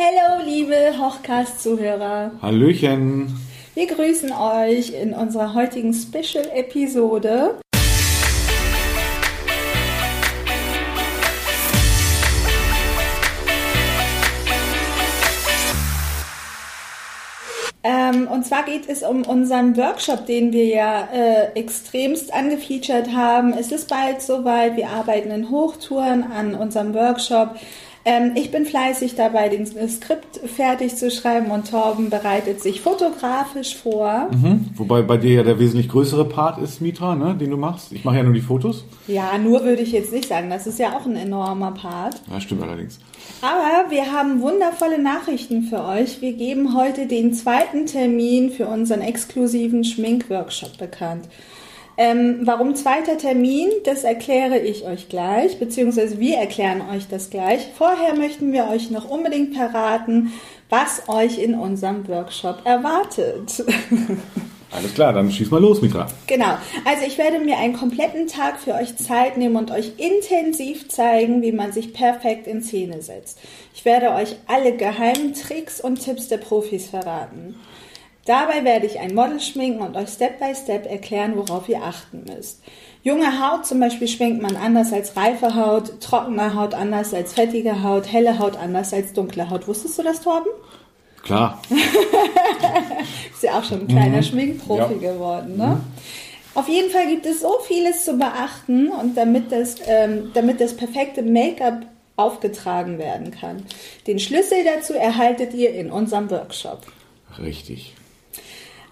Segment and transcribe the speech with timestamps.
[0.00, 2.30] Hallo, liebe Hochcast-Zuhörer.
[2.40, 3.36] Hallöchen.
[3.74, 7.58] Wir grüßen euch in unserer heutigen Special-Episode.
[17.82, 23.52] Ähm, und zwar geht es um unseren Workshop, den wir ja äh, extremst angefeatured haben.
[23.52, 24.76] Es ist bald soweit.
[24.76, 27.56] Wir arbeiten in Hochtouren an unserem Workshop.
[28.04, 33.76] Ähm, ich bin fleißig dabei, den Skript fertig zu schreiben und Torben bereitet sich fotografisch
[33.76, 34.28] vor.
[34.32, 34.66] Mhm.
[34.74, 37.92] Wobei bei dir ja der wesentlich größere Part ist, Mitra, ne, den du machst.
[37.92, 38.84] Ich mache ja nur die Fotos.
[39.06, 40.48] Ja, nur würde ich jetzt nicht sagen.
[40.50, 42.20] Das ist ja auch ein enormer Part.
[42.30, 42.98] Ja, stimmt allerdings.
[43.42, 46.20] Aber wir haben wundervolle Nachrichten für euch.
[46.20, 51.26] Wir geben heute den zweiten Termin für unseren exklusiven Schminkworkshop bekannt.
[52.00, 57.66] Ähm, warum zweiter Termin, das erkläre ich euch gleich, beziehungsweise wir erklären euch das gleich.
[57.76, 60.32] Vorher möchten wir euch noch unbedingt verraten,
[60.70, 63.64] was euch in unserem Workshop erwartet.
[64.70, 66.06] Alles klar, dann schieß mal los, Mitra.
[66.28, 66.58] Genau.
[66.84, 71.42] Also ich werde mir einen kompletten Tag für euch Zeit nehmen und euch intensiv zeigen,
[71.42, 73.40] wie man sich perfekt in Szene setzt.
[73.74, 77.56] Ich werde euch alle geheimen Tricks und Tipps der Profis verraten.
[78.28, 82.24] Dabei werde ich ein Model schminken und euch Step by Step erklären, worauf ihr achten
[82.26, 82.60] müsst.
[83.02, 87.82] Junge Haut zum Beispiel schminkt man anders als reife Haut, trockene Haut anders als fettige
[87.82, 89.66] Haut, helle Haut anders als dunkle Haut.
[89.66, 90.50] Wusstest du das, Torben?
[91.22, 91.62] Klar.
[93.32, 94.24] Ist ja auch schon ein kleiner mhm.
[94.24, 95.12] Schminkprofi ja.
[95.12, 95.66] geworden, ne?
[95.66, 95.80] Mhm.
[96.54, 100.76] Auf jeden Fall gibt es so vieles zu beachten und damit das, ähm, damit das
[100.76, 103.64] perfekte Make-up aufgetragen werden kann.
[104.06, 106.82] Den Schlüssel dazu erhaltet ihr in unserem Workshop.
[107.38, 107.94] Richtig.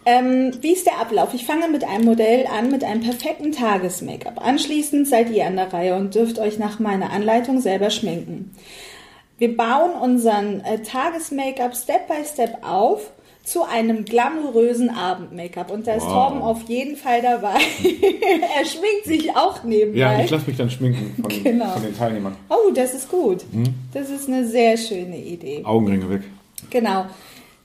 [0.09, 1.35] Ähm, wie ist der Ablauf?
[1.35, 4.41] Ich fange mit einem Modell an, mit einem perfekten Tages-Make-up.
[4.41, 8.55] Anschließend seid ihr an der Reihe und dürft euch nach meiner Anleitung selber schminken.
[9.39, 13.11] Wir bauen unseren äh, Tages-Make-up Step by Step auf
[13.43, 15.73] zu einem glamourösen Abend-Make-up.
[15.73, 16.13] Und da ist wow.
[16.13, 17.55] Torben auf jeden Fall dabei.
[17.83, 19.99] er schminkt sich auch nebenbei.
[19.99, 21.71] Ja, ich lasse mich dann schminken von, genau.
[21.73, 22.37] von, den Teilnehmern.
[22.49, 23.45] Oh, das ist gut.
[23.53, 23.75] Hm?
[23.93, 25.65] Das ist eine sehr schöne Idee.
[25.65, 26.23] Augenringe weg.
[26.71, 27.07] Genau.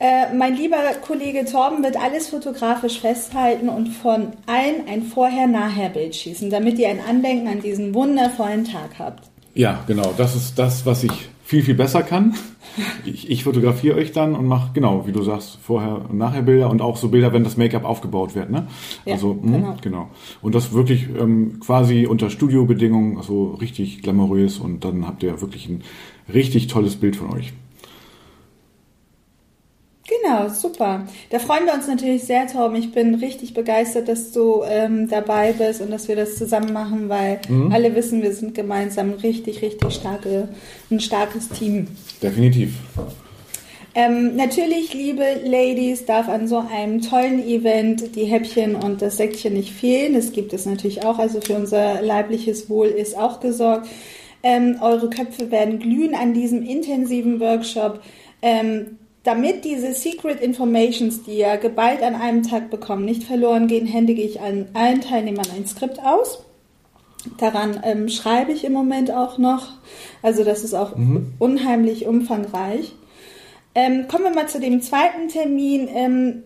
[0.01, 6.49] Äh, mein lieber Kollege Torben wird alles fotografisch festhalten und von allen ein Vorher-Nachher-Bild schießen,
[6.49, 9.29] damit ihr ein Andenken an diesen wundervollen Tag habt.
[9.53, 10.11] Ja, genau.
[10.17, 12.33] Das ist das, was ich viel, viel besser kann.
[13.05, 16.69] Ich, ich fotografiere euch dann und mache, genau, wie du sagst, vorher und nachher Bilder
[16.69, 18.49] und auch so Bilder, wenn das Make-up aufgebaut wird.
[18.49, 18.67] Ne?
[19.05, 19.75] Ja, also, mh, genau.
[19.81, 20.09] genau.
[20.41, 25.67] Und das wirklich ähm, quasi unter Studiobedingungen, also richtig glamourös und dann habt ihr wirklich
[25.67, 25.83] ein
[26.33, 27.53] richtig tolles Bild von euch.
[30.21, 31.07] Genau, super.
[31.29, 32.75] Da freuen wir uns natürlich sehr, Torben.
[32.75, 37.09] Ich bin richtig begeistert, dass du ähm, dabei bist und dass wir das zusammen machen,
[37.09, 37.71] weil mhm.
[37.71, 40.49] alle wissen, wir sind gemeinsam richtig, richtig starke,
[40.89, 41.87] ein starkes Team.
[42.21, 42.73] Definitiv.
[43.93, 49.53] Ähm, natürlich, liebe Ladies, darf an so einem tollen Event die Häppchen und das Säckchen
[49.53, 50.13] nicht fehlen.
[50.13, 51.19] Das gibt es natürlich auch.
[51.19, 53.87] Also für unser leibliches Wohl ist auch gesorgt.
[54.43, 58.01] Ähm, eure Köpfe werden glühen an diesem intensiven Workshop.
[58.41, 63.85] Ähm, damit diese Secret Informations, die ihr geballt an einem Tag bekommen, nicht verloren gehen,
[63.85, 66.43] händige ich an allen Teilnehmern ein Skript aus.
[67.37, 69.67] Daran ähm, schreibe ich im Moment auch noch.
[70.23, 71.33] Also das ist auch mhm.
[71.37, 72.93] unheimlich umfangreich.
[73.75, 75.87] Ähm, kommen wir mal zu dem zweiten Termin.
[75.93, 76.43] Ähm,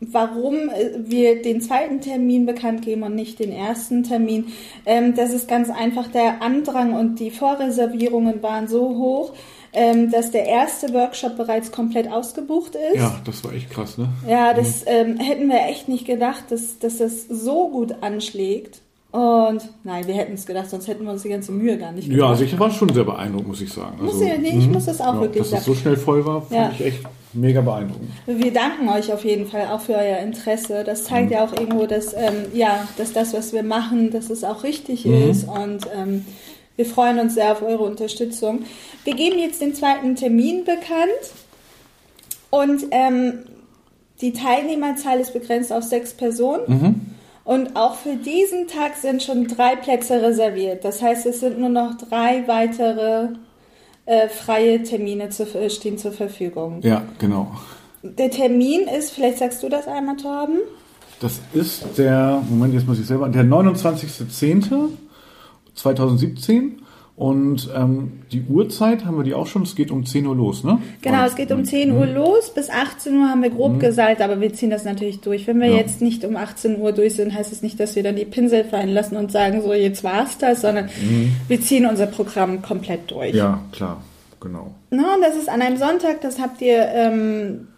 [0.00, 4.52] warum äh, wir den zweiten Termin bekannt geben und nicht den ersten Termin.
[4.84, 9.32] Ähm, das ist ganz einfach, der Andrang und die Vorreservierungen waren so hoch,
[9.72, 12.96] ähm, dass der erste Workshop bereits komplett ausgebucht ist.
[12.96, 14.08] Ja, das war echt krass, ne?
[14.28, 14.90] Ja, das mhm.
[14.90, 18.80] ähm, hätten wir echt nicht gedacht, dass, dass das so gut anschlägt.
[19.12, 22.08] Und nein, wir hätten es gedacht, sonst hätten wir uns die ganze Mühe gar nicht
[22.08, 22.20] gemacht.
[22.20, 23.98] Ja, also ich war schon sehr beeindruckt, muss ich sagen.
[24.00, 24.72] Also, muss ich, nee, ich mhm.
[24.72, 25.64] muss das auch ja, wirklich dass sagen.
[25.64, 26.70] Dass es so schnell voll war, fand ja.
[26.72, 27.00] ich echt
[27.32, 28.10] mega beeindruckend.
[28.26, 30.84] Wir danken euch auf jeden Fall auch für euer Interesse.
[30.84, 31.32] Das zeigt mhm.
[31.32, 35.04] ja auch irgendwo, dass, ähm, ja, dass das, was wir machen, dass es auch richtig
[35.06, 35.30] mhm.
[35.30, 35.48] ist.
[35.48, 36.24] Und ähm,
[36.76, 38.64] wir freuen uns sehr auf eure Unterstützung.
[39.04, 41.08] Wir geben jetzt den zweiten Termin bekannt
[42.50, 43.40] und ähm,
[44.20, 46.62] die Teilnehmerzahl ist begrenzt auf sechs Personen.
[46.66, 47.00] Mhm.
[47.44, 50.84] Und auch für diesen Tag sind schon drei Plätze reserviert.
[50.84, 53.28] Das heißt, es sind nur noch drei weitere
[54.04, 56.80] äh, freie Termine zu, äh, stehen zur Verfügung.
[56.82, 57.52] Ja, genau.
[58.02, 60.58] Der Termin ist, vielleicht sagst du das einmal, Torben?
[61.20, 64.90] Das ist der, Moment, jetzt muss ich selber, der 29.10.
[65.76, 66.82] 2017.
[67.16, 70.64] Und ähm, die Uhrzeit haben wir die auch schon, es geht um 10 Uhr los,
[70.64, 70.78] ne?
[71.00, 72.14] Genau, es geht um 10 Uhr mhm.
[72.14, 73.78] los, bis 18 Uhr haben wir grob mhm.
[73.78, 75.46] gesagt, aber wir ziehen das natürlich durch.
[75.46, 75.76] Wenn wir ja.
[75.76, 78.26] jetzt nicht um 18 Uhr durch sind, heißt es das nicht, dass wir dann die
[78.26, 81.32] Pinsel fallen lassen und sagen, so jetzt war's das, sondern mhm.
[81.48, 83.34] wir ziehen unser Programm komplett durch.
[83.34, 84.02] Ja, klar.
[84.38, 84.74] genau.
[84.90, 87.68] Na, und das ist an einem Sonntag, das habt ihr ähm,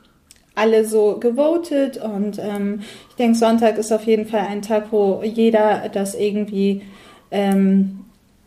[0.56, 2.80] alle so gewotet und ähm,
[3.10, 6.82] ich denke, Sonntag ist auf jeden Fall ein Tag, wo jeder das irgendwie
[7.30, 8.04] ähm,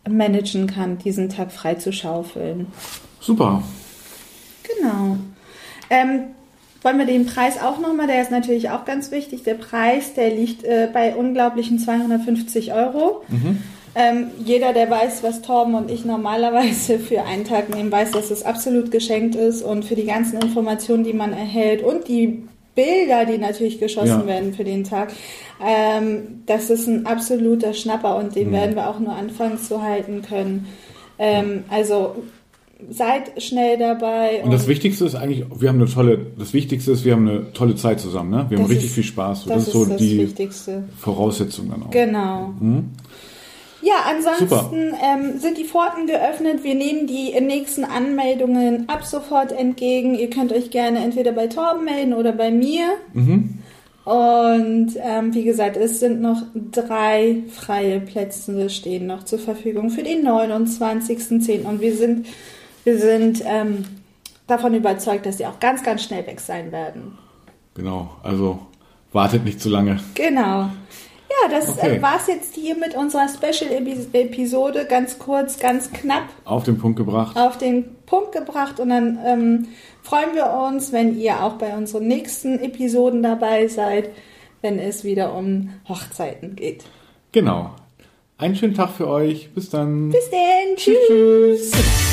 [0.10, 2.68] managen kann, diesen Tag frei zu schaufeln.
[3.20, 3.64] Super.
[4.64, 5.18] Genau.
[5.90, 6.24] Ähm,
[6.82, 9.44] wollen wir den Preis auch nochmal, der ist natürlich auch ganz wichtig.
[9.44, 13.24] Der Preis, der liegt äh, bei unglaublichen 250 Euro.
[13.28, 13.62] Mhm.
[13.94, 18.32] Ähm, jeder, der weiß, was Torben und ich normalerweise für einen Tag nehmen, weiß, dass
[18.32, 22.44] es absolut geschenkt ist und für die ganzen Informationen, die man erhält und die
[22.76, 24.28] Bilder, die natürlich geschossen ja.
[24.28, 25.12] werden für den Tag,
[25.66, 28.54] ähm, das ist ein absoluter Schnapper und den mhm.
[28.54, 30.68] werden wir auch nur anfangs zu halten können.
[31.20, 32.16] Ähm, also
[32.90, 34.40] seid schnell dabei.
[34.40, 37.28] Und, und, das Wichtigste ist eigentlich, wir haben eine tolle, das Wichtigste ist, wir haben
[37.28, 38.46] eine tolle Zeit zusammen, ne?
[38.50, 39.46] Wir haben richtig ist, viel Spaß.
[39.46, 40.84] Das, das ist so das die Wichtigste.
[40.98, 41.92] Voraussetzung dann auch.
[41.92, 42.54] Genau.
[42.60, 42.90] Mhm.
[43.82, 46.64] Ja, ansonsten ähm, sind die Pforten geöffnet.
[46.64, 50.16] Wir nehmen die nächsten Anmeldungen ab sofort entgegen.
[50.16, 52.86] Ihr könnt euch gerne entweder bei Torben melden oder bei mir.
[53.14, 53.60] Mhm.
[54.04, 56.42] Und ähm, wie gesagt, es sind noch
[56.72, 61.66] drei freie Plätze stehen noch zur Verfügung für den 29.10.
[61.66, 62.26] Und wir sind,
[62.84, 63.86] wir sind ähm,
[64.48, 67.18] davon überzeugt, dass sie auch ganz, ganz schnell weg sein werden.
[67.76, 68.60] Genau, also
[69.12, 70.00] wartet nicht zu lange.
[70.16, 70.70] Genau.
[71.42, 71.96] Ja, das äh, okay.
[71.98, 74.86] äh, war es jetzt hier mit unserer Special-Episode.
[74.90, 76.24] Ganz kurz, ganz knapp.
[76.46, 77.38] Auf den Punkt gebracht.
[77.38, 78.80] Auf den Punkt gebracht.
[78.80, 79.68] Und dann ähm,
[80.02, 84.10] freuen wir uns, wenn ihr auch bei unseren nächsten Episoden dabei seid,
[84.62, 86.84] wenn es wieder um Hochzeiten geht.
[87.32, 87.72] Genau.
[88.38, 89.54] Einen schönen Tag für euch.
[89.54, 90.10] Bis dann.
[90.10, 90.76] Bis dann.
[90.76, 90.98] Tschüss.
[91.08, 92.11] tschüss.